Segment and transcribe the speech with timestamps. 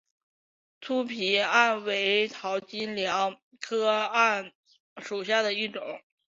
[0.81, 4.51] 粗皮桉为桃金娘科桉
[4.97, 6.01] 属下的一个种。